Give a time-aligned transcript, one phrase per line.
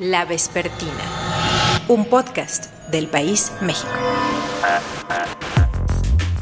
[0.00, 1.04] La Vespertina,
[1.88, 3.92] un podcast del País México.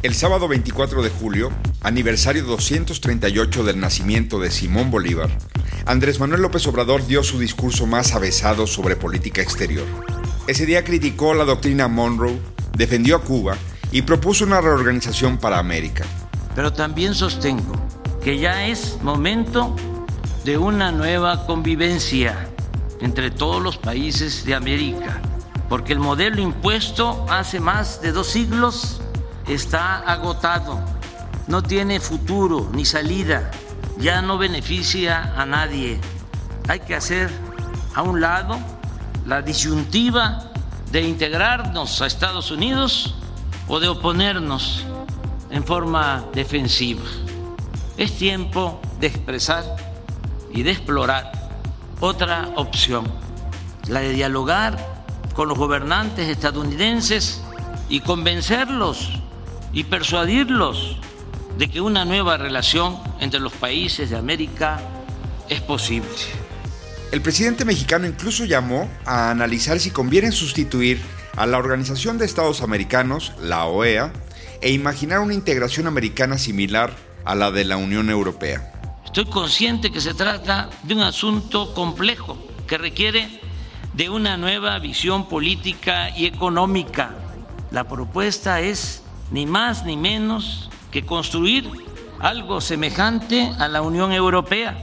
[0.05, 1.51] El sábado 24 de julio,
[1.81, 5.29] aniversario 238 del nacimiento de Simón Bolívar,
[5.87, 9.87] Andrés Manuel López Obrador dio su discurso más avesado sobre política exterior.
[10.47, 12.39] Ese día criticó la doctrina Monroe,
[12.77, 13.57] defendió a Cuba
[13.91, 16.05] y propuso una reorganización para América.
[16.55, 17.75] Pero también sostengo
[18.23, 19.75] que ya es momento
[20.45, 22.48] de una nueva convivencia
[23.01, 25.21] entre todos los países de América,
[25.69, 29.01] porque el modelo impuesto hace más de dos siglos
[29.47, 30.81] está agotado,
[31.47, 33.51] no tiene futuro ni salida,
[33.99, 35.99] ya no beneficia a nadie.
[36.69, 37.31] Hay que hacer
[37.95, 38.59] a un lado
[39.27, 40.51] la disyuntiva
[40.91, 43.15] de integrarnos a Estados Unidos
[43.67, 44.85] o de oponernos
[45.51, 47.05] en forma defensiva.
[47.97, 49.65] Es tiempo de expresar
[50.53, 51.38] y de explorar
[52.01, 53.07] otra opción,
[53.89, 54.77] la de dialogar
[55.35, 57.43] con los gobernantes estadounidenses
[57.89, 59.11] y convencerlos
[59.73, 60.97] y persuadirlos
[61.57, 64.81] de que una nueva relación entre los países de América
[65.49, 66.09] es posible.
[67.11, 71.01] El presidente mexicano incluso llamó a analizar si conviene sustituir
[71.37, 74.13] a la Organización de Estados Americanos, la OEA,
[74.61, 76.93] e imaginar una integración americana similar
[77.25, 78.78] a la de la Unión Europea.
[79.09, 83.41] Estoy consciente que se trata de un asunto complejo que requiere
[83.95, 87.15] de una nueva visión política y económica.
[87.71, 91.71] La propuesta es ni más ni menos que construir
[92.21, 94.77] algo semejante a la Unión Europea,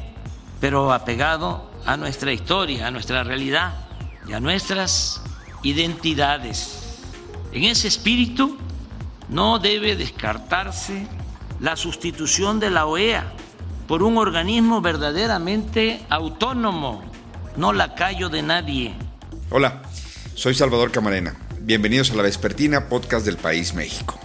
[0.60, 3.76] pero apegado a nuestra historia, a nuestra realidad
[4.28, 5.22] y a nuestras
[5.62, 7.00] identidades.
[7.52, 8.58] En ese espíritu
[9.30, 11.08] no debe descartarse
[11.60, 13.32] la sustitución de la OEA
[13.88, 17.04] por un organismo verdaderamente autónomo,
[17.56, 18.94] no lacayo de nadie.
[19.52, 19.84] Hola,
[20.34, 21.36] soy Salvador Camarena.
[21.62, 24.20] Bienvenidos a la Vespertina, podcast del País México.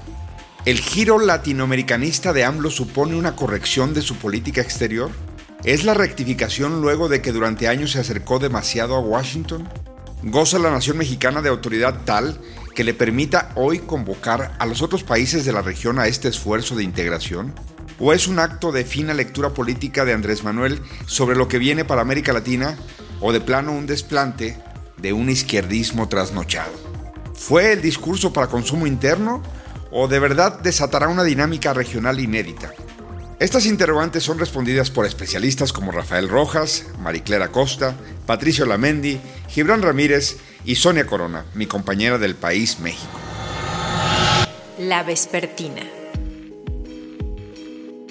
[0.64, 5.10] ¿El giro latinoamericanista de AMLO supone una corrección de su política exterior?
[5.64, 9.68] ¿Es la rectificación luego de que durante años se acercó demasiado a Washington?
[10.22, 12.38] ¿Goza la nación mexicana de autoridad tal
[12.74, 16.76] que le permita hoy convocar a los otros países de la región a este esfuerzo
[16.76, 17.54] de integración?
[18.00, 21.84] ¿O es un acto de fina lectura política de Andrés Manuel sobre lo que viene
[21.84, 22.76] para América Latina?
[23.20, 24.56] ¿O de plano un desplante
[24.96, 26.72] de un izquierdismo trasnochado?
[27.34, 29.42] ¿Fue el discurso para consumo interno
[29.90, 32.72] o de verdad desatará una dinámica regional inédita?
[33.38, 37.94] Estas interrogantes son respondidas por especialistas como Rafael Rojas, Mariclera Costa,
[38.24, 43.18] Patricio Lamendi, Gibran Ramírez y Sonia Corona, mi compañera del país México.
[44.78, 45.99] La Vespertina.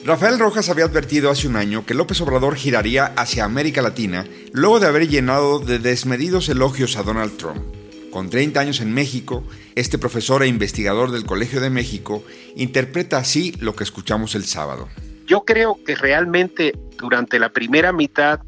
[0.09, 4.79] Rafael Rojas había advertido hace un año que López Obrador giraría hacia América Latina luego
[4.79, 7.61] de haber llenado de desmedidos elogios a Donald Trump.
[8.09, 9.43] Con 30 años en México,
[9.75, 12.23] este profesor e investigador del Colegio de México
[12.55, 14.89] interpreta así lo que escuchamos el sábado.
[15.27, 18.39] Yo creo que realmente durante la primera mitad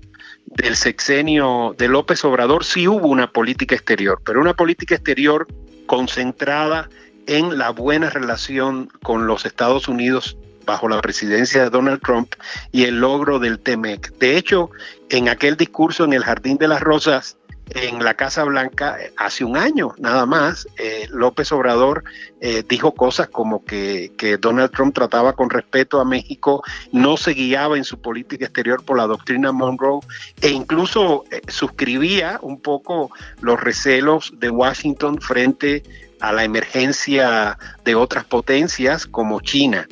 [0.48, 5.46] del sexenio de López Obrador sí hubo una política exterior, pero una política exterior
[5.86, 6.90] concentrada
[7.28, 12.34] en la buena relación con los Estados Unidos bajo la presidencia de Donald Trump
[12.72, 14.18] y el logro del TEMEC.
[14.18, 14.70] De hecho,
[15.10, 17.38] en aquel discurso en el Jardín de las Rosas,
[17.74, 22.04] en la Casa Blanca hace un año nada más, eh, López Obrador
[22.42, 27.78] eh, dijo cosas como que, Donald Trump trataba con respeto a México, no se guiaba
[27.78, 30.02] en su política exterior por la doctrina Monroe
[30.42, 33.12] e incluso eh, suscribía un poco
[33.42, 35.84] los recelos de Washington frente
[36.20, 39.88] a la emergencia de otras potencias como China.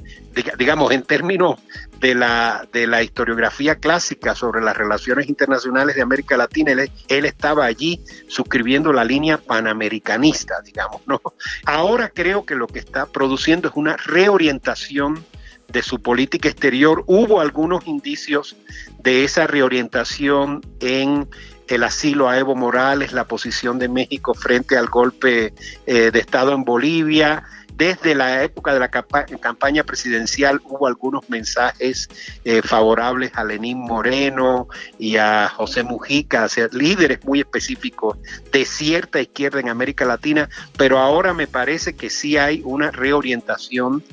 [0.57, 1.59] Digamos, en términos
[2.00, 7.66] de la, de la historiografía clásica sobre las relaciones internacionales de América Latina, él, estaba
[7.66, 11.22] allí suscribiendo la línea panamericanista, digamos, ¿no?
[11.66, 15.23] Ahora creo que lo que está produciendo es una reorientación
[15.67, 17.03] de su política exterior.
[17.06, 18.56] Hubo algunos indicios
[19.00, 21.28] de esa reorientación en
[21.67, 25.53] el asilo a Evo Morales, la posición de México frente al golpe
[25.85, 27.43] eh, de Estado en Bolivia,
[27.79, 32.09] desde la época de la campaña presidencial hubo algunos mensajes
[32.43, 34.67] eh, favorables a Lenín Moreno
[34.99, 38.17] y a José Mujica, líderes muy específicos
[38.52, 44.03] de cierta izquierda en América Latina, pero ahora me parece que sí hay una reorientación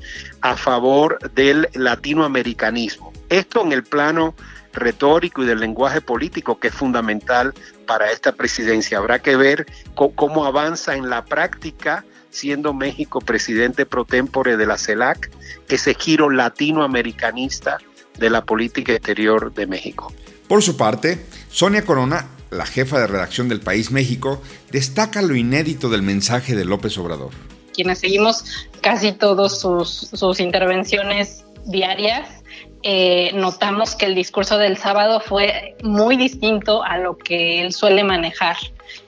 [0.42, 3.12] a favor del latinoamericanismo.
[3.28, 4.36] Esto en el plano
[4.74, 7.52] retórico y del lenguaje político que es fundamental
[7.84, 8.98] para esta presidencia.
[8.98, 9.66] Habrá que ver
[9.96, 12.04] cómo avanza en la práctica
[12.36, 15.30] siendo México presidente pro tempore de la CELAC,
[15.68, 17.78] ese giro latinoamericanista
[18.18, 20.12] de la política exterior de México.
[20.48, 21.18] Por su parte,
[21.50, 24.40] Sonia Corona la jefa de redacción del País México,
[24.70, 27.30] destaca lo inédito del mensaje de López Obrador.
[27.74, 28.44] Quienes seguimos
[28.80, 32.42] casi todas sus, sus intervenciones diarias,
[32.82, 38.04] eh, notamos que el discurso del sábado fue muy distinto a lo que él suele
[38.04, 38.56] manejar.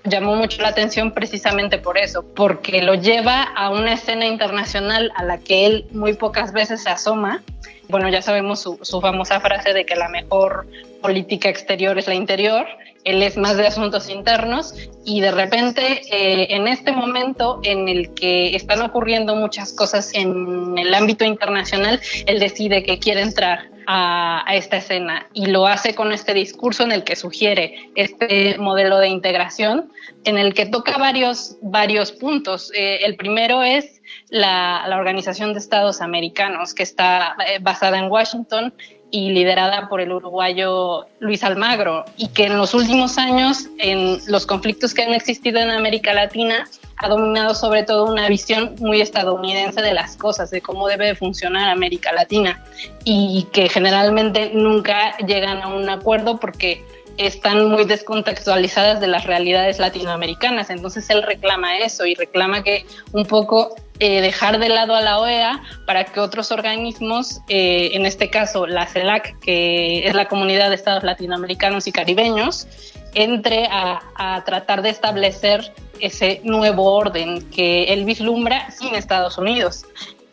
[0.05, 5.25] Llamó mucho la atención precisamente por eso, porque lo lleva a una escena internacional a
[5.25, 7.43] la que él muy pocas veces se asoma.
[7.89, 10.67] Bueno, ya sabemos su, su famosa frase de que la mejor
[11.01, 12.67] política exterior es la interior,
[13.05, 14.75] él es más de asuntos internos
[15.05, 20.77] y de repente eh, en este momento en el que están ocurriendo muchas cosas en
[20.77, 26.13] el ámbito internacional, él decide que quiere entrar a, esta escena y lo hace con
[26.13, 29.91] este discurso en el que sugiere este modelo de integración,
[30.25, 32.71] en el que toca varios, varios puntos.
[32.75, 38.75] Eh, el primero es la, Organización de Estados Americanos, que está eh, basada en Washington
[39.11, 44.47] y liderada por el uruguayo Luis Almagro, y que en los últimos años, en los
[44.47, 49.81] conflictos que han existido en América Latina, ha dominado sobre todo una visión muy estadounidense
[49.81, 52.63] de las cosas, de cómo debe funcionar América Latina,
[53.05, 56.85] y que generalmente nunca llegan a un acuerdo porque
[57.19, 60.71] están muy descontextualizadas de las realidades latinoamericanas.
[60.71, 65.19] Entonces él reclama eso y reclama que un poco eh, dejar de lado a la
[65.19, 70.69] OEA para que otros organismos, eh, en este caso la CELAC, que es la Comunidad
[70.69, 72.69] de Estados Latinoamericanos y Caribeños,
[73.15, 79.85] entre a, tratar de establecer ese nuevo orden que él vislumbra sin Estados Unidos,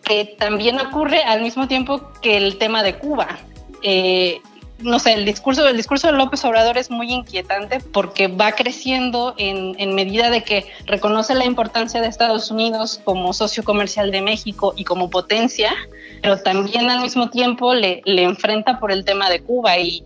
[0.03, 3.39] que también ocurre al mismo tiempo que el tema de Cuba.
[3.81, 4.41] Eh,
[4.79, 9.33] no sé, el discurso, el discurso de López Obrador es muy inquietante porque va creciendo
[9.37, 14.21] en, en, medida de que reconoce la importancia de Estados Unidos como socio comercial de
[14.21, 15.73] México y como potencia,
[16.21, 20.03] pero también al mismo tiempo le, le enfrenta por el tema de Cuba y,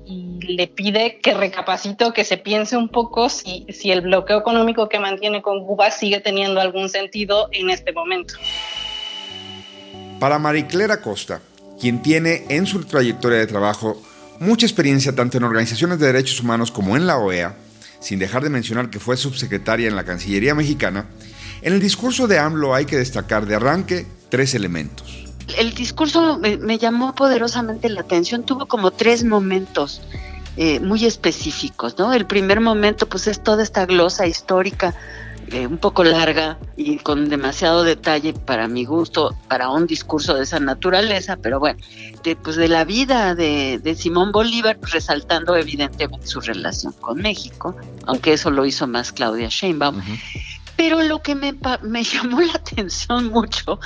[0.49, 4.97] le pide que recapacite que se piense un poco si, si el bloqueo económico que
[4.97, 8.33] mantiene con Cuba sigue teniendo algún sentido en este momento.
[10.19, 11.39] Para Mariclera Costa,
[11.79, 14.01] quien tiene en su trayectoria de trabajo
[14.39, 17.55] mucha experiencia tanto en organizaciones de derechos humanos como en la OEA,
[17.99, 21.05] sin dejar de mencionar que fue subsecretaria en la Cancillería mexicana,
[21.61, 25.25] en el discurso de AMLO hay que destacar de arranque tres elementos.
[25.57, 30.01] El discurso me, llamó poderosamente la atención, tuvo como tres momentos
[30.57, 32.13] eh, muy específicos, ¿no?
[32.13, 34.93] El primer momento pues es toda esta glosa histórica
[35.51, 40.43] eh, un poco larga y con demasiado detalle para mi gusto, para un discurso de
[40.43, 41.79] esa naturaleza, pero bueno,
[42.23, 47.21] de, pues de la vida de, de Simón Bolívar, pues resaltando evidentemente su relación con
[47.21, 47.75] México,
[48.05, 49.97] aunque eso lo hizo más Claudia Sheinbaum.
[49.97, 50.19] Uh -huh.
[50.75, 53.79] Pero lo que me, me llamó la atención mucho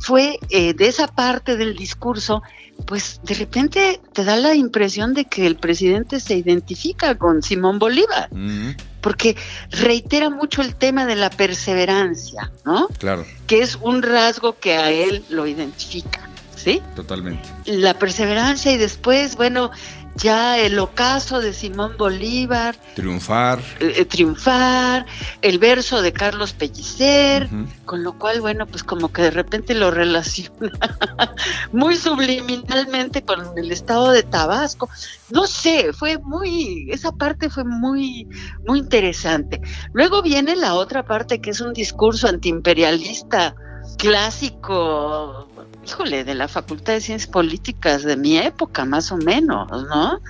[0.00, 2.42] fue eh, de esa parte del discurso,
[2.86, 7.78] pues de repente te da la impresión de que el presidente se identifica con Simón
[7.78, 8.28] Bolívar.
[8.30, 9.36] Uh -huh porque
[9.70, 12.88] reitera mucho el tema de la perseverancia, ¿no?
[12.98, 13.24] Claro.
[13.46, 16.82] Que es un rasgo que a él lo identifica, ¿sí?
[16.96, 17.48] Totalmente.
[17.66, 19.70] La perseverancia y después, bueno,
[20.18, 22.76] ya el ocaso de Simón Bolívar.
[22.94, 23.60] Triunfar.
[23.80, 25.06] Eh, triunfar,
[25.42, 27.84] el verso de Carlos Pellicer, uh -huh.
[27.84, 30.70] con lo cual, bueno, pues como que de repente lo relaciona
[31.72, 34.90] muy subliminalmente con el estado de Tabasco.
[35.30, 38.28] No sé, fue muy, esa parte fue muy,
[38.66, 39.60] muy interesante.
[39.92, 43.54] Luego viene la otra parte que es un discurso antiimperialista
[43.96, 45.48] clásico,
[45.88, 50.20] híjole, de la Facultad de Ciencias Políticas de mi época, más o menos, ¿no?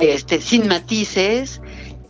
[0.00, 1.60] Este, sin matices,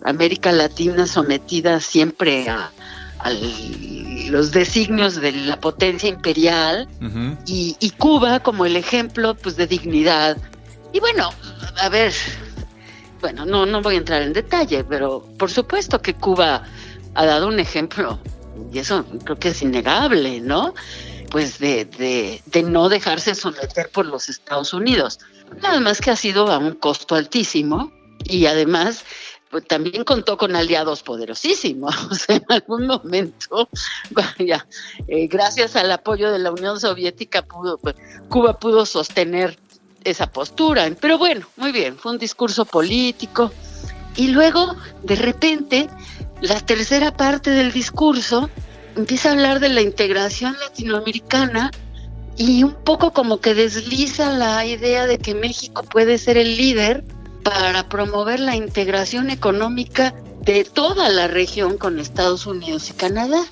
[0.05, 2.73] América Latina sometida siempre a,
[3.21, 3.31] a
[4.31, 7.39] los designios de la potencia imperial uh -huh.
[7.47, 10.37] y, y, Cuba como el ejemplo pues de dignidad.
[10.93, 11.31] Y bueno,
[11.81, 12.13] a ver,
[13.21, 16.65] bueno, no, no voy a entrar en detalle, pero por supuesto que Cuba
[17.15, 18.19] ha dado un ejemplo,
[18.73, 20.75] y eso creo que es innegable, ¿no?
[21.33, 25.19] Pues de, de, de, no dejarse someter por los Estados Unidos.
[25.63, 27.91] Nada más que ha sido a un costo altísimo
[28.25, 29.03] y además
[29.51, 31.95] pues, también contó con aliados poderosísimos.
[32.29, 33.67] En algún momento,
[34.11, 34.67] vaya,
[35.09, 37.97] eh, gracias al apoyo de la Unión Soviética, pudo, pues,
[38.29, 39.59] Cuba pudo sostener
[40.05, 40.87] esa postura.
[41.01, 43.51] Pero bueno, muy bien, fue un discurso político.
[44.17, 45.89] Y luego, de repente,
[46.43, 48.51] la tercera parte del discurso
[48.97, 51.71] empieza a hablar de la integración latinoamericana
[52.37, 57.05] y un poco como que desliza la idea de que México puede ser el líder
[57.43, 63.45] para promover la integración económica de toda la región con Estados Unidos y Canadá.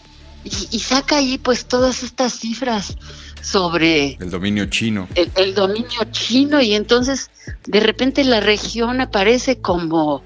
[0.43, 2.97] Y, y saca ahí pues todas estas cifras
[3.43, 5.07] sobre el dominio chino.
[5.15, 7.31] El, el, dominio chino y entonces
[7.67, 10.25] de repente la región aparece como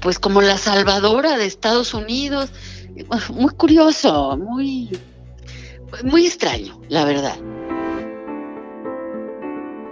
[0.00, 2.50] pues como la salvadora de Estados Unidos.
[3.34, 4.90] Muy curioso, muy,
[6.04, 7.36] muy extraño, la verdad.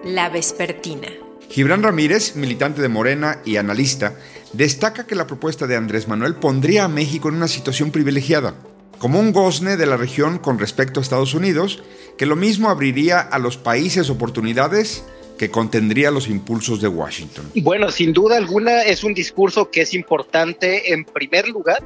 [0.05, 1.09] La Vespertina.
[1.49, 4.17] Gibran Ramírez, militante de Morena y analista,
[4.53, 8.55] destaca que la propuesta de Andrés Manuel pondría a México en una situación privilegiada,
[8.99, 11.83] como un gozne de la región con respecto a Estados Unidos,
[12.17, 15.05] que lo mismo abriría a los países oportunidades
[15.39, 17.51] que contendría los impulsos de Washington.
[17.57, 21.83] Bueno, sin duda alguna es un discurso que es importante en primer lugar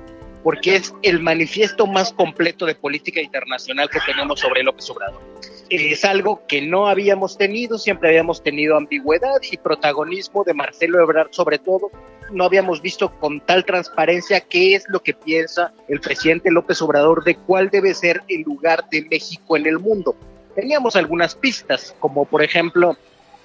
[0.46, 5.20] porque es el manifiesto más completo de política internacional que tenemos sobre López Obrador.
[5.70, 11.32] Es algo que no habíamos tenido, siempre habíamos tenido ambigüedad y protagonismo de Marcelo Ebrard
[11.32, 11.90] sobre todo.
[12.30, 17.24] No habíamos visto con tal transparencia qué es lo que piensa el presidente López Obrador
[17.24, 20.14] de cuál debe ser el lugar de México en el mundo.
[20.54, 22.96] Teníamos algunas pistas, como por ejemplo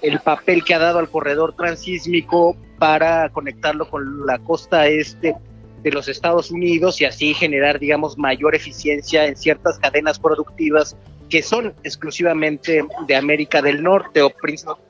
[0.02, 5.34] el papel que ha dado al corredor transísmico para conectarlo con la costa este
[5.82, 10.96] de los Estados Unidos y así generar, digamos, mayor eficiencia en ciertas cadenas productivas
[11.28, 14.30] que son exclusivamente de América del Norte o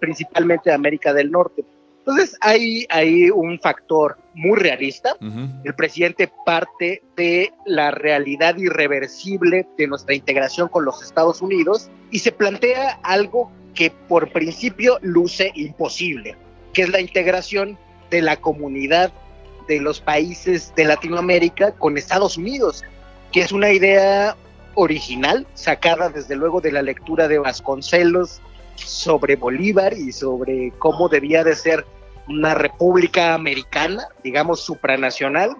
[0.01, 1.65] principalmente de América del Norte.
[2.01, 5.17] Entonces hay, hay un factor muy realista.
[5.63, 12.19] El presidente parte de la realidad irreversible de nuestra integración con los Estados Unidos y
[12.19, 16.35] se plantea algo que por principio luce imposible,
[16.73, 17.79] que es la integración
[18.11, 19.13] de la comunidad
[19.67, 22.83] de los países de Latinoamérica con Estados Unidos,
[23.33, 24.37] que es una idea
[24.75, 28.41] original, sacada desde luego de la lectura de Vasconcelos
[28.77, 31.87] sobre Bolívar y sobre cómo debía de ser
[32.29, 35.57] una república americana, digamos supranacional,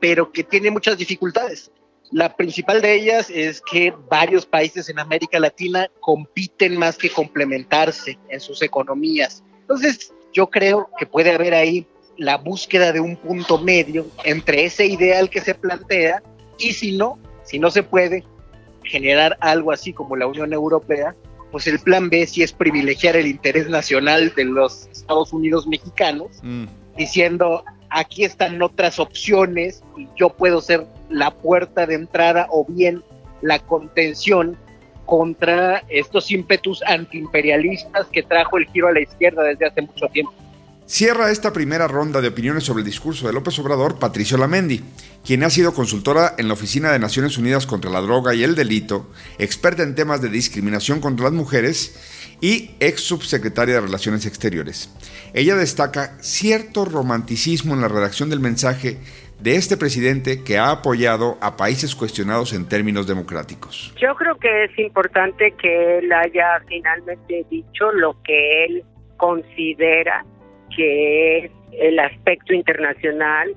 [0.00, 1.70] pero que tiene muchas dificultades.
[2.12, 8.18] La principal de ellas es que varios países en América Latina compiten más que complementarse
[8.28, 9.42] en sus economías.
[9.62, 11.86] Entonces, yo creo que puede haber ahí
[12.16, 16.22] la búsqueda de un punto medio entre ese ideal que se plantea
[16.58, 18.24] y si no, si no se puede
[18.84, 21.14] generar algo así como la Unión Europea,
[21.50, 26.40] pues el plan B sí es privilegiar el interés nacional de los Estados Unidos mexicanos,
[26.42, 26.64] mm.
[26.96, 33.02] diciendo aquí están otras opciones y yo puedo ser la puerta de entrada o bien
[33.42, 34.56] la contención
[35.04, 40.32] contra estos ímpetus antiimperialistas que trajo el giro a la izquierda desde hace mucho tiempo.
[40.86, 44.84] Cierra esta primera ronda de opiniones sobre el discurso de López Obrador Patricio Lamendi,
[45.24, 48.54] quien ha sido consultora en la Oficina de Naciones Unidas contra la Droga y el
[48.54, 54.94] Delito, experta en temas de discriminación contra las mujeres y ex subsecretaria de Relaciones Exteriores.
[55.34, 58.98] Ella destaca cierto romanticismo en la redacción del mensaje
[59.40, 63.92] de este presidente que ha apoyado a países cuestionados en términos democráticos.
[64.00, 68.84] Yo creo que es importante que él haya finalmente dicho lo que él
[69.16, 70.24] considera
[70.76, 73.54] que es el aspecto internacional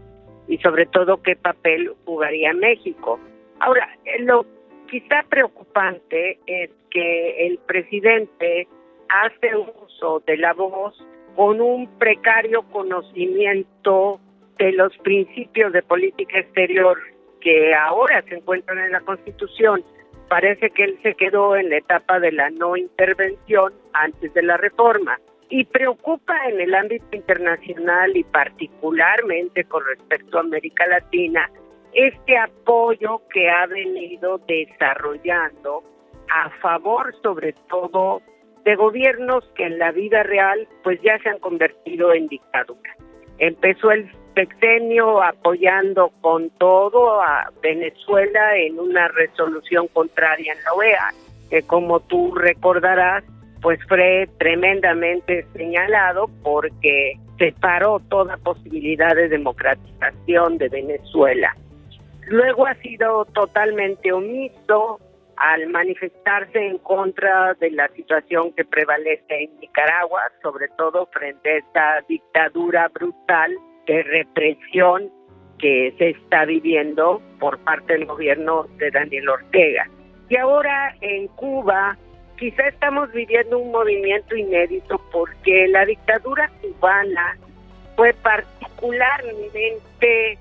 [0.48, 3.20] y sobre todo qué papel jugaría México.
[3.60, 3.88] Ahora,
[4.20, 4.46] lo
[4.90, 8.68] quizá preocupante es que el presidente
[9.10, 10.98] hace uso de la voz
[11.36, 14.20] con un precario conocimiento
[14.58, 16.98] de los principios de política exterior
[17.42, 19.84] que ahora se encuentran en la Constitución.
[20.30, 24.58] Parece que él se quedó en la etapa de la no intervención antes de la
[24.58, 31.50] reforma y preocupa en el ámbito internacional y particularmente con respecto a América Latina
[31.94, 35.84] este apoyo que ha venido desarrollando
[36.30, 38.22] a favor sobre todo
[38.64, 42.96] de gobiernos que en la vida real pues ya se han convertido en dictadura.
[43.40, 51.14] Empezó el sexenio apoyando con todo a Venezuela en una resolución contraria en la OEA,
[51.50, 53.24] que como tú recordarás
[53.62, 61.56] pues fue tremendamente señalado porque separó toda posibilidad de democratización de Venezuela.
[62.28, 65.00] Luego ha sido totalmente omiso
[65.38, 71.58] al manifestarse en contra de la situación que prevalece en Nicaragua, sobre todo frente a
[71.58, 75.10] esta dictadura brutal de represión
[75.58, 79.90] que se está viviendo por parte del gobierno de Daniel Ortega.
[80.30, 81.98] Y ahora en Cuba
[82.40, 87.38] quizá estamos viviendo un movimiento inédito porque la dictadura cubana
[87.96, 90.40] fue particularmente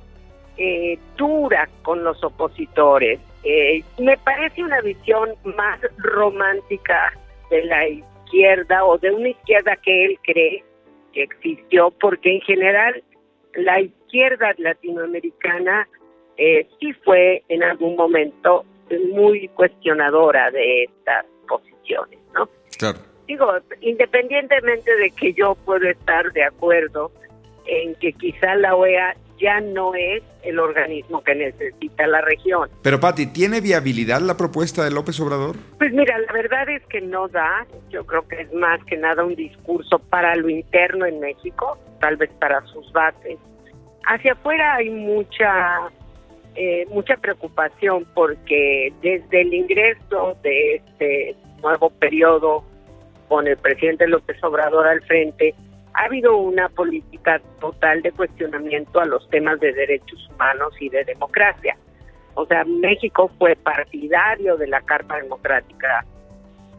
[0.57, 3.19] eh, dura con los opositores.
[3.43, 7.13] Eh, me parece una visión más romántica
[7.51, 10.63] de la izquierda o de una izquierda que él cree
[11.13, 13.03] que existió, porque en general
[13.55, 15.89] la izquierda latinoamericana
[16.37, 18.65] eh, sí fue en algún momento
[19.13, 21.27] muy cuestionadora de estas
[22.35, 22.49] ¿no?
[22.79, 22.99] Claro.
[23.27, 23.47] Digo,
[23.81, 27.13] independientemente de que yo puedo estar de acuerdo
[27.67, 32.69] en que quizá la OEA ya no es el organismo que necesita la región.
[32.83, 35.57] Pero Patti, ¿tiene viabilidad la propuesta de López Obrador?
[35.79, 37.67] Pues mira, la verdad es que no da.
[37.91, 42.17] Yo creo que es más que nada un discurso para lo interno en México, tal
[42.17, 43.39] vez para sus bases.
[44.07, 45.91] Hacia afuera hay mucha
[46.55, 52.65] eh, mucha preocupación porque desde el ingreso de este nuevo periodo
[53.29, 55.55] con el presidente López Obrador al frente,
[55.95, 61.05] ha habido una política total de cuestionamiento a los temas de derechos humanos y de
[61.05, 61.77] democracia.
[62.35, 66.05] O sea, México fue partidario de la Carta Democrática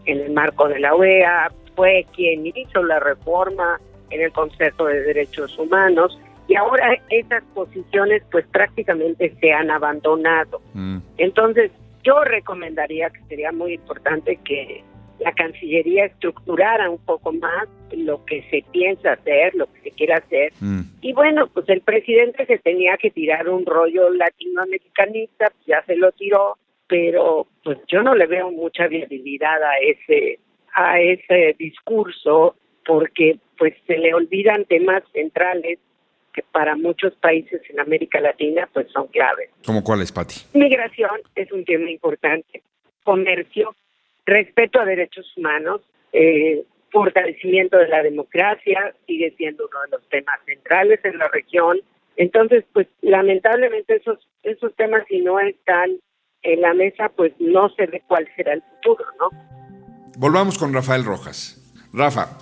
[0.05, 5.01] en el marco de la OEA, fue quien hizo la reforma en el Consejo de
[5.01, 6.17] Derechos Humanos
[6.47, 10.61] y ahora esas posiciones pues prácticamente se han abandonado.
[10.73, 10.97] Mm.
[11.17, 11.71] Entonces,
[12.03, 14.83] yo recomendaría que sería muy importante que
[15.19, 20.13] la Cancillería estructurara un poco más lo que se piensa hacer, lo que se quiere
[20.13, 20.53] hacer.
[20.61, 20.81] Mm.
[21.01, 25.95] Y bueno, pues el presidente se tenía que tirar un rollo latinoamericanista, pues ya se
[25.95, 30.39] lo tiró, pero pues yo no le veo mucha viabilidad a ese
[30.73, 35.79] a ese discurso porque pues se le olvidan temas centrales
[36.39, 39.49] que para muchos países en América Latina pues son claves.
[39.65, 40.35] ¿Como cuáles, Pati?
[40.53, 42.61] Migración es un tema importante,
[43.03, 43.75] comercio
[44.25, 45.81] respeto a derechos humanos,
[46.13, 51.79] eh, fortalecimiento de la democracia sigue siendo uno de los temas centrales en la región.
[52.15, 55.91] Entonces, pues lamentablemente esos esos temas si no están
[56.41, 59.29] en la mesa, pues no se ve cuál será el futuro, ¿no?
[60.17, 61.55] Volvamos con Rafael Rojas.
[61.91, 62.37] Rafa,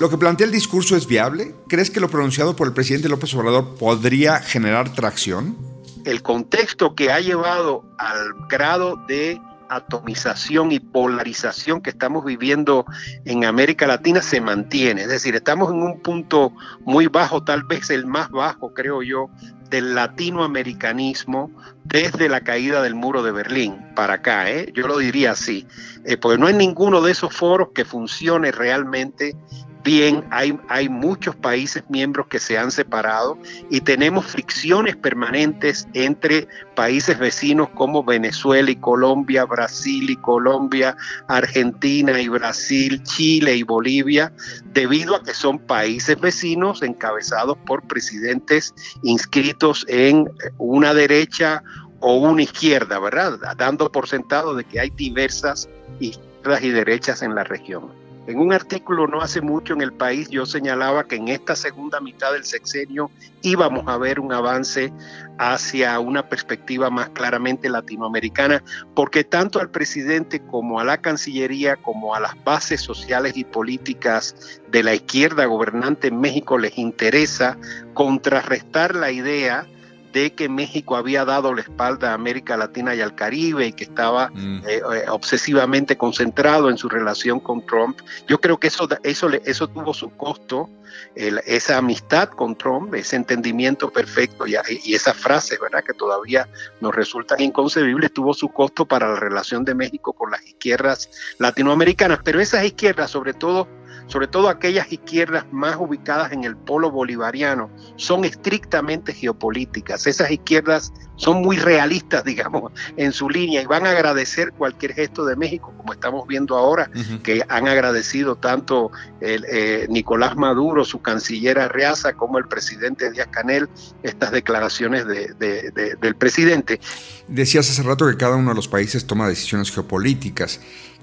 [0.00, 1.54] ¿lo que plantea el discurso es viable?
[1.68, 5.56] ¿Crees que lo pronunciado por el presidente López Obrador podría generar tracción?
[6.04, 12.86] El contexto que ha llevado al grado de atomización y polarización que estamos viviendo
[13.24, 15.02] en América Latina se mantiene.
[15.02, 19.28] Es decir, estamos en un punto muy bajo, tal vez el más bajo, creo yo,
[19.68, 21.52] del latinoamericanismo
[21.84, 24.72] desde la caída del muro de Berlín para acá, ¿eh?
[24.74, 25.66] yo lo diría así,
[26.04, 29.36] eh, porque no hay ninguno de esos foros que funcione realmente
[29.82, 33.38] bien, hay, muchos países miembros que se han separado
[33.70, 40.96] y tenemos fricciones permanentes entre países vecinos como Venezuela y Colombia, Brasil y Colombia,
[41.28, 44.32] Argentina y Brasil, Chile y Bolivia,
[44.72, 51.62] debido a que son países vecinos encabezados por presidentes inscritos en una derecha
[52.00, 53.38] o una izquierda, ¿verdad?
[53.56, 55.68] Dando por sentado de que hay diversas
[56.00, 57.99] izquierdas y derechas en la región.
[58.30, 62.00] En un artículo no hace mucho en el país yo señalaba que en esta segunda
[62.00, 63.10] mitad del sexenio
[63.42, 64.92] íbamos a ver un avance
[65.38, 68.62] hacia una perspectiva más claramente latinoamericana,
[68.94, 74.60] porque tanto al presidente como a la Cancillería, como a las bases sociales y políticas
[74.70, 77.58] de la izquierda gobernante en México les interesa
[77.94, 79.66] contrarrestar la idea
[80.12, 83.84] de que México había dado la espalda a América Latina y al Caribe y que
[83.84, 84.62] estaba mm.
[84.66, 87.98] eh, eh, obsesivamente concentrado en su relación con Trump.
[88.26, 90.68] Yo creo que eso, eso, eso tuvo su costo,
[91.14, 96.48] esa amistad con Trump, ese entendimiento perfecto y, y esas frases, ¿verdad?, que todavía
[96.80, 102.20] nos resultan inconcebibles, tuvo su costo para la relación de México con las izquierdas latinoamericanas.
[102.24, 103.68] Pero esas izquierdas, sobre todo
[104.06, 110.06] sobre todo aquellas izquierdas más ubicadas en el polo bolivariano, son estrictamente geopolíticas.
[110.06, 115.24] Esas izquierdas son muy realistas, digamos, en su línea y van a agradecer cualquier gesto
[115.24, 116.90] de México, como estamos viendo ahora,
[117.22, 123.28] que han agradecido tanto el, eh, Nicolás Maduro, su canciller Arreaza, como el presidente Díaz
[123.30, 123.68] Canel,
[124.02, 126.80] estas declaraciones del presidente.
[127.28, 130.60] Decías hace rato que cada uno de los países toma decisiones geopolíticas.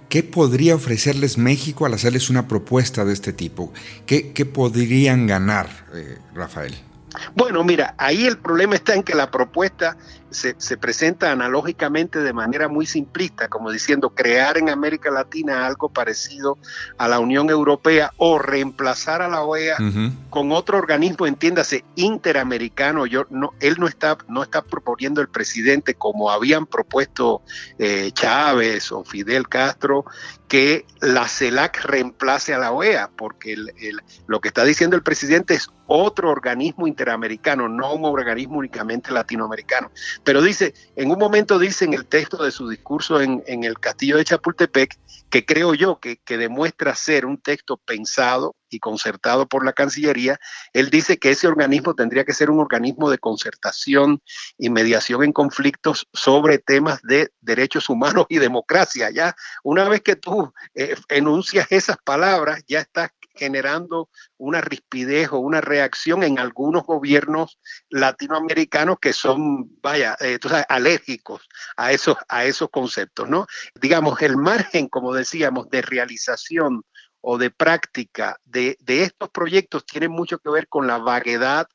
[0.09, 3.73] ¿Qué podría ofrecerles México al hacerles una propuesta de este tipo?
[4.05, 6.75] ¿Qué, qué podrían ganar, eh, Rafael?
[7.35, 9.97] Bueno, mira, ahí el problema está en que la propuesta
[10.29, 15.89] se, se, presenta analógicamente de manera muy simplista, como diciendo crear en América Latina algo
[15.89, 16.57] parecido
[16.97, 19.77] a la Unión Europea o reemplazar a la OEA
[20.29, 23.05] con otro organismo, entiéndase, interamericano.
[23.05, 27.41] Yo, no, él no está, no está proponiendo el presidente como habían propuesto
[27.79, 30.05] eh, Chávez o Fidel Castro,
[30.47, 33.55] que la CELAC reemplace a la OEA, porque
[34.27, 39.91] lo que está diciendo el presidente es otro organismo interamericano, no un organismo únicamente latinoamericano.
[40.23, 44.17] Pero dice, en un momento dice en el texto de su discurso en, el castillo
[44.17, 44.97] de Chapultepec,
[45.30, 50.39] que creo yo que, que, demuestra ser un texto pensado y concertado por la Cancillería,
[50.73, 54.21] él dice que ese organismo tendría que ser un organismo de concertación
[54.58, 59.10] y mediación en conflictos sobre temas de derechos humanos y democracia.
[59.10, 65.39] Ya una vez que tú eh, enuncias esas palabras, ya estás generando una rispidez o
[65.39, 72.69] una reacción en algunos gobiernos latinoamericanos que son, vaya, eh, alérgicos a esos, a esos
[72.69, 73.47] conceptos, ¿no?
[73.80, 76.84] Digamos, el margen, como decíamos, de realización
[77.21, 81.67] o de práctica de, de estos proyectos tiene mucho que ver con la vaguedad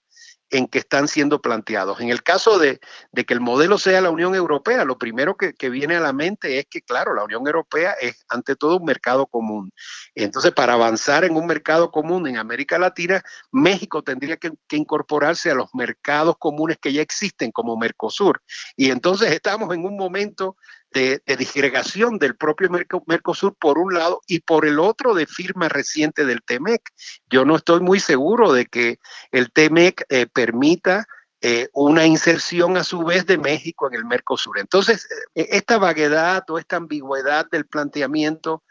[0.53, 2.01] en que están siendo planteados.
[2.01, 2.79] En el caso de,
[3.27, 6.67] que el modelo sea la Unión Europea, lo primero que, viene a la mente es
[6.67, 9.73] que, claro, la Unión Europea es ante todo un mercado común.
[10.15, 15.55] Entonces, para avanzar en un mercado común en América Latina, México tendría que, incorporarse a
[15.55, 18.43] los mercados comunes que ya existen como Mercosur.
[18.77, 20.57] Y entonces estamos en un momento
[20.93, 22.69] de, disgregación del propio
[23.07, 26.83] Mercosur por un lado y por el otro de firma reciente del TEMEC.
[27.31, 28.99] Yo no estoy muy seguro de que
[29.31, 31.07] el TEMEC eh, permita
[31.41, 34.59] eh, una inserción a su vez de México en el Mercosur.
[34.59, 38.63] Entonces, eh, esta vaguedad o esta ambigüedad del planteamiento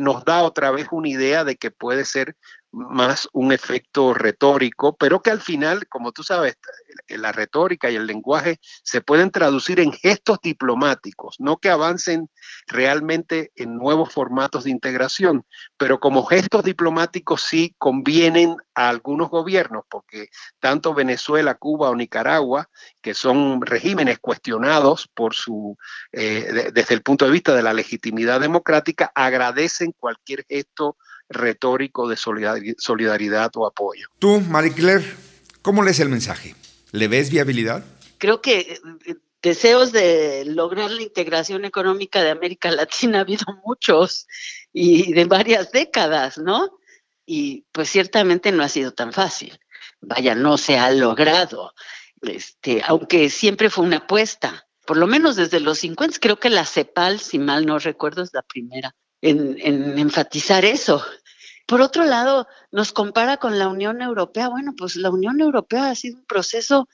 [0.00, 2.36] nos da otra vez una idea de que puede ser
[2.74, 6.56] más un efecto retórico, pero que al final, como tú sabes,
[7.08, 12.28] la retórica y el lenguaje se pueden traducir en gestos diplomáticos, no que avancen
[12.66, 15.44] realmente en nuevos formatos de integración,
[15.76, 22.68] pero como gestos diplomáticos sí convienen a algunos gobiernos, porque tanto Venezuela, Cuba o Nicaragua,
[23.00, 25.76] que son regímenes cuestionados por su,
[26.12, 30.96] eh, desde el punto de vista de la legitimidad democrática, agradecen cualquier gesto
[31.28, 34.08] retórico de solidaridad o apoyo.
[34.18, 35.04] Tú, Marie Claire,
[35.62, 36.54] ¿cómo lees el mensaje?
[36.92, 37.84] ¿Le ves viabilidad?
[38.18, 44.26] Creo que eh, deseos de lograr la integración económica de América Latina ha habido muchos
[44.72, 46.78] y de varias décadas, ¿no?
[47.26, 49.58] Y pues ciertamente no ha sido tan fácil.
[50.00, 51.72] Vaya, no se ha logrado,
[52.22, 54.66] este, aunque siempre fue una apuesta.
[54.86, 58.34] Por lo menos desde los 50, creo que la CEPAL, si mal no recuerdo, es
[58.34, 61.02] la primera en, enfatizar eso.
[61.66, 64.48] Por otro lado, nos compara con la Unión Europea.
[64.48, 66.88] Bueno, pues la Unión Europea ha sido un proceso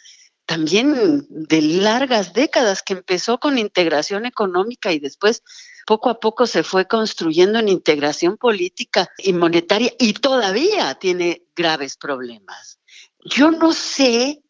[0.47, 5.43] también de largas décadas que empezó con integración económica y después
[5.87, 11.97] poco a poco se fue construyendo en integración política y monetaria y todavía tiene graves
[11.97, 12.79] problemas.
[13.25, 14.43] Yo no sé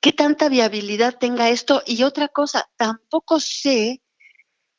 [0.00, 4.03] qué tanta viabilidad tenga esto y otra cosa, tampoco sé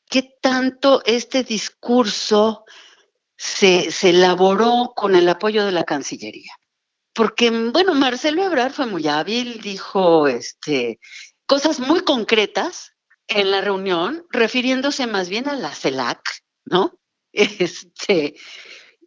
[0.08, 2.64] qué tanto este discurso
[3.36, 6.52] se, elaboró con el apoyo de la Cancillería.
[7.12, 11.00] Porque, bueno, Marcelo Ebrard fue muy hábil, dijo este,
[11.46, 12.92] cosas muy concretas
[13.26, 16.20] en la reunión, refiriéndose más bien a la CELAC,
[16.64, 16.98] ¿no?
[17.32, 18.34] Este,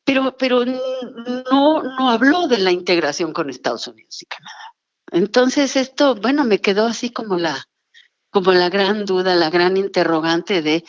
[0.03, 4.75] pero, pero no, no habló de la integración con Estados Unidos y Canadá.
[5.11, 7.67] Entonces esto, bueno, me quedó así como la,
[8.29, 10.83] como la gran duda, la gran interrogante de,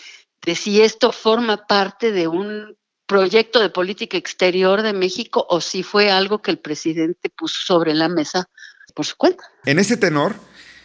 [0.45, 2.77] de si esto forma parte de un
[3.07, 7.93] proyecto de política exterior de México o si fue algo que el presidente puso sobre
[7.95, 8.49] la mesa
[8.95, 9.43] por su cuenta.
[9.65, 10.37] En este tenor,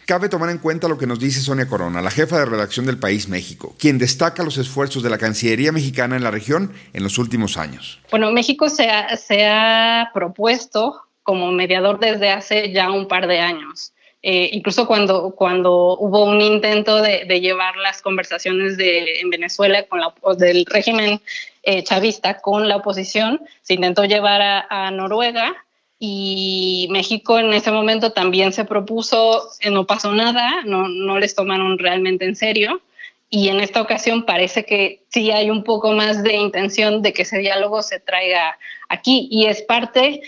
[0.06, 2.98] cabe tomar en cuenta lo que nos dice Sonia Corona, la jefa de redacción del
[2.98, 7.18] País México, quien destaca los esfuerzos de la Cancillería mexicana en la región en los
[7.18, 8.00] últimos años.
[8.10, 13.40] Bueno, México se ha, se ha propuesto como mediador desde hace ya un par de
[13.40, 13.92] años.
[14.28, 20.00] Eh, incluso cuando, cuando hubo un intento de, llevar las conversaciones de, en Venezuela con
[20.00, 21.20] la, del régimen
[21.62, 25.54] eh, chavista con la oposición, se intentó llevar a, Noruega
[26.00, 31.36] y México en ese momento también se propuso, eh, no pasó nada, no, no les
[31.36, 32.80] tomaron realmente en serio.
[33.30, 37.22] Y en esta ocasión parece que sí hay un poco más de intención de que
[37.22, 38.58] ese diálogo se traiga
[38.88, 39.28] aquí.
[39.30, 40.20] Y es parte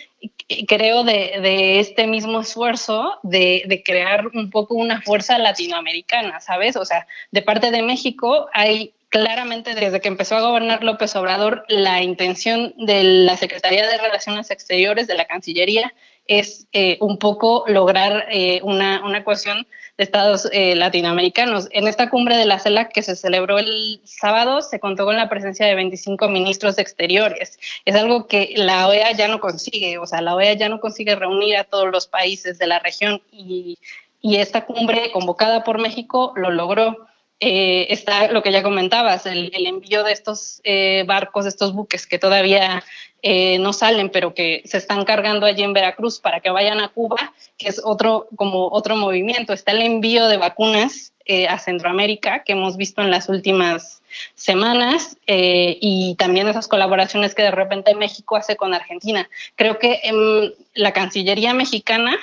[0.67, 6.77] creo, de, este mismo esfuerzo de, crear un poco una fuerza latinoamericana, ¿sabes?
[6.77, 11.65] O sea, de parte de México hay claramente desde que empezó a gobernar López Obrador
[11.69, 15.95] la intención de la Secretaría de Relaciones Exteriores, de la Cancillería,
[16.29, 21.69] es eh, un poco lograr eh, una, una cohesión de estados eh, latinoamericanos.
[21.73, 25.29] En esta cumbre de la CELAC que se celebró el sábado se contó con la
[25.29, 27.59] presencia de 25 ministros de exteriores.
[27.85, 31.17] Es algo que la OEA ya no consigue, o sea, la OEA ya no consigue
[31.17, 33.79] reunir a todos los países de la región y,
[34.21, 37.08] y esta cumbre convocada por México lo logró.
[37.41, 42.19] Eh, está lo que ya comentabas, el, envío de estos eh, barcos, estos buques que
[42.19, 42.83] todavía
[43.23, 46.89] eh, no salen, pero que se están cargando allí en Veracruz para que vayan a
[46.89, 49.53] Cuba, que es otro, como otro movimiento.
[49.53, 51.13] Está el envío de vacunas
[51.51, 54.01] a Centroamérica, que hemos visto en las últimas
[54.35, 59.29] semanas, y también esas colaboraciones que de repente México hace con Argentina.
[59.55, 62.19] Creo que en la Cancillería mexicana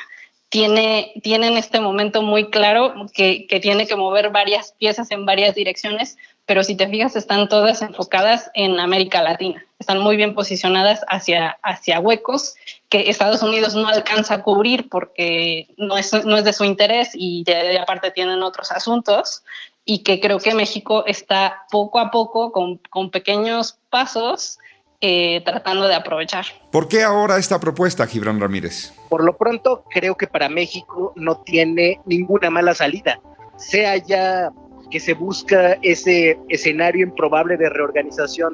[0.56, 5.26] tiene, tiene en este momento muy claro que, que tiene que mover varias piezas en
[5.26, 10.34] varias direcciones, pero si te fijas están todas enfocadas en América Latina, están muy bien
[10.34, 12.56] posicionadas hacia, hacia huecos
[12.88, 17.10] que Estados Unidos no alcanza a cubrir porque no es, no es de su interés
[17.13, 19.44] y de, aparte tienen otros asuntos
[19.84, 24.58] y que creo que México está poco a poco con, con pequeños pasos
[25.02, 26.46] eh, tratando de aprovechar.
[26.72, 28.94] ¿Por qué ahora esta propuesta, Gibran Ramírez?
[29.10, 33.20] Por lo pronto, creo que para México no tiene ninguna mala salida.
[33.58, 34.52] Sea ya
[34.90, 38.54] que se busca ese escenario improbable de reorganización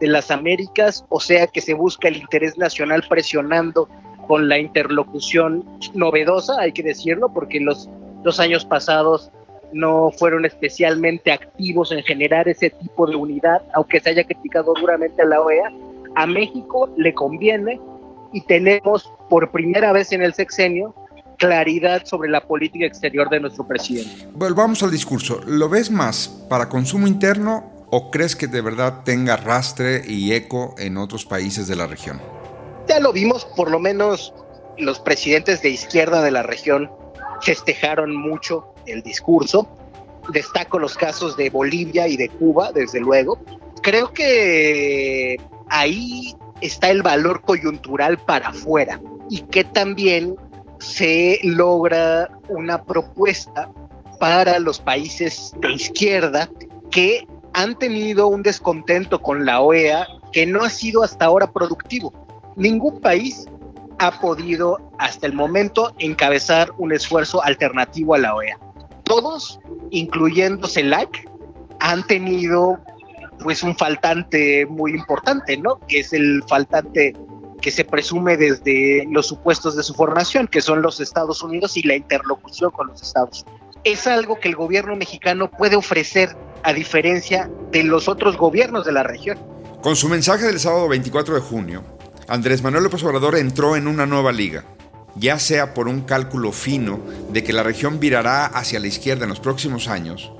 [0.00, 3.88] de las Américas, o sea que se busca el interés nacional presionando
[4.26, 7.88] con la interlocución novedosa, hay que decirlo, porque los
[8.22, 9.30] dos años pasados
[9.72, 15.22] no fueron especialmente activos en generar ese tipo de unidad, aunque se haya criticado duramente
[15.22, 15.72] a la OEA,
[16.16, 17.80] a México le conviene
[18.32, 20.94] y tenemos por primera vez en el sexenio
[21.38, 24.28] claridad sobre la política exterior de nuestro presidente.
[24.34, 25.40] Volvamos al discurso.
[25.46, 30.74] ¿Lo ves más para consumo interno o crees que de verdad tenga rastre y eco
[30.78, 32.20] en otros países de la región?
[32.86, 34.34] Ya lo vimos, por lo menos
[34.78, 36.90] los presidentes de izquierda de la región
[37.40, 39.68] festejaron mucho el discurso.
[40.32, 43.38] Destaco los casos de Bolivia y de Cuba, desde luego.
[43.82, 50.36] Creo que ahí está el valor coyuntural para afuera y que también
[50.78, 53.70] se logra una propuesta
[54.18, 56.48] para los países de izquierda
[56.90, 62.12] que han tenido un descontento con la OEA que no ha sido hasta ahora productivo.
[62.56, 63.46] Ningún país
[63.98, 68.58] ha podido hasta el momento encabezar un esfuerzo alternativo a la OEA.
[69.10, 69.58] Todos,
[69.90, 71.28] incluyendo CELAC,
[71.80, 72.78] han tenido
[73.42, 75.80] pues un faltante muy importante, ¿no?
[75.88, 77.14] Que es el faltante
[77.60, 81.82] que se presume desde los supuestos de su formación, que son los Estados Unidos y
[81.82, 83.78] la interlocución con los Estados Unidos.
[83.82, 88.92] Es algo que el gobierno mexicano puede ofrecer a diferencia de los otros gobiernos de
[88.92, 89.40] la región.
[89.82, 91.82] Con su mensaje del sábado 24 de junio,
[92.28, 94.64] Andrés Manuel López Obrador entró en una nueva liga,
[95.16, 97.00] ya sea por un cálculo fino
[97.32, 100.32] de que la región virará hacia la izquierda en los próximos años,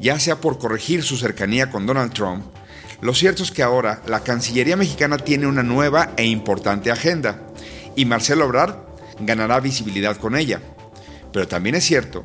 [0.00, 2.44] ya sea por corregir su cercanía con Donald Trump,
[3.00, 7.46] lo cierto es que ahora la Cancillería mexicana tiene una nueva e importante agenda
[7.94, 8.74] y Marcelo Ebrard
[9.20, 10.60] ganará visibilidad con ella.
[11.32, 12.24] Pero también es cierto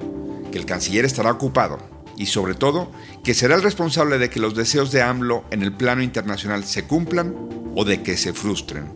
[0.52, 1.78] que el canciller estará ocupado
[2.16, 2.92] y sobre todo
[3.24, 6.86] que será el responsable de que los deseos de AMLO en el plano internacional se
[6.86, 7.36] cumplan
[7.76, 8.96] o de que se frustren.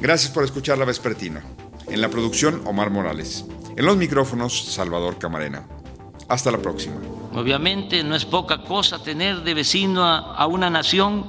[0.00, 1.42] Gracias por escuchar La Vespertina.
[1.94, 3.44] En la producción, Omar Morales.
[3.76, 5.64] En los micrófonos, Salvador Camarena.
[6.28, 6.96] Hasta la próxima.
[7.36, 11.24] Obviamente no es poca cosa tener de vecino a, una nación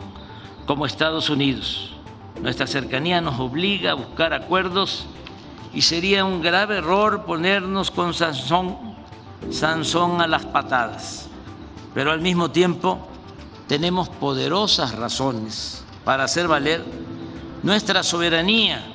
[0.66, 1.94] como Estados Unidos.
[2.42, 5.06] Nuestra cercanía nos obliga a buscar acuerdos
[5.72, 8.76] y sería un grave error ponernos con Sansón,
[9.52, 11.30] Sansón a las patadas.
[11.94, 13.08] Pero al mismo tiempo
[13.68, 16.84] tenemos poderosas razones para hacer valer
[17.62, 18.95] nuestra soberanía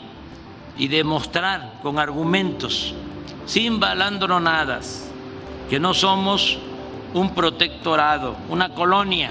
[0.80, 2.94] y demostrar con argumentos,
[3.44, 5.10] sin balandronadas,
[5.68, 6.58] que no somos
[7.12, 9.30] un protectorado, una colonia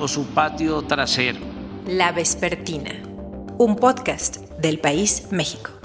[0.00, 1.38] o su patio trasero.
[1.86, 2.90] La Vespertina,
[3.56, 5.77] un podcast del País México.